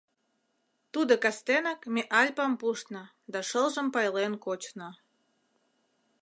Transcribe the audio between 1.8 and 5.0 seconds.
ме Альпам пуштна да шылжым пайлен кочна.